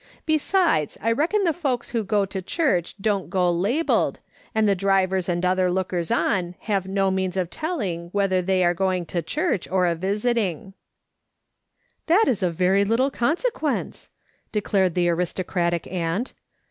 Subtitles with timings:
[0.25, 4.19] Besides, I reckon the folks who go to church don't go labelled,
[4.55, 8.73] and the drivers and other lookers on have no means of telling whether they are
[8.73, 10.73] going to church or a visiting/'"
[12.07, 14.09] That is of very little consequence,"
[14.51, 16.33] declared the aristocratic aunt.